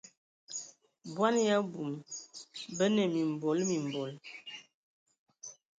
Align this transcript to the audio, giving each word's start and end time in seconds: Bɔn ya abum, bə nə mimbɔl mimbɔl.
Bɔn 1.15 1.35
ya 1.47 1.55
abum, 1.61 1.91
bə 2.77 2.85
nə 2.95 3.03
mimbɔl 3.13 3.57
mimbɔl. 3.69 4.11